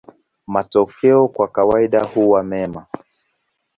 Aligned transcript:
Matokeo 0.47 1.27
kwa 1.27 1.47
kawaida 1.47 2.03
huwa 2.03 2.43
mema. 2.43 2.85